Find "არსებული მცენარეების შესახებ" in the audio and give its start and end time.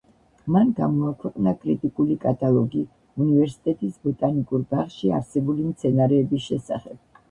5.23-7.03